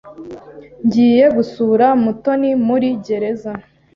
[0.85, 3.51] Ngiye gusura Mutoni muri gereza.